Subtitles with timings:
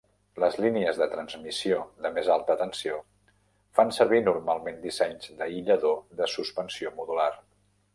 [0.43, 2.99] Les línies de transmissió de més alta tensió
[3.81, 7.35] fan servir normalment dissenys d'aïllador de suspensió modular.